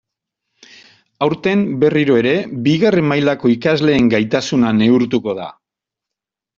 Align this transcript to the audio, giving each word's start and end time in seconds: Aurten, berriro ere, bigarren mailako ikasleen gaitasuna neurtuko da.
Aurten, 1.25 1.61
berriro 1.83 2.17
ere, 2.23 2.33
bigarren 2.71 3.07
mailako 3.13 3.55
ikasleen 3.59 4.11
gaitasuna 4.17 4.77
neurtuko 4.83 5.41
da. 5.45 5.57